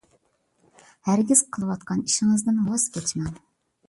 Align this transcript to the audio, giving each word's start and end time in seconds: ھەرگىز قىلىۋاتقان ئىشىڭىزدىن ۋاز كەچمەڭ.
ھەرگىز 1.09 1.43
قىلىۋاتقان 1.57 2.01
ئىشىڭىزدىن 2.07 2.57
ۋاز 2.71 2.87
كەچمەڭ. 2.97 3.37